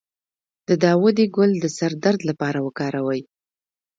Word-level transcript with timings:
د 0.67 0.69
داودي 0.83 1.25
ګل 1.35 1.51
د 1.59 1.65
سر 1.77 1.91
درد 2.03 2.21
لپاره 2.29 2.59
وکاروئ 2.65 3.21